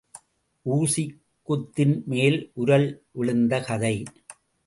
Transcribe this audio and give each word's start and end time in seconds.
Vucic 0.65 1.17
குத்தின்மேல் 1.47 2.39
உரல் 2.55 2.89
விழுந்த 3.11 3.61
கதை. 3.61 3.95